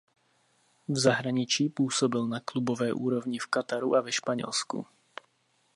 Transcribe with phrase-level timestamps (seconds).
[0.87, 4.85] V zahraničí působil na klubové úrovni v Kataru a ve Španělsku.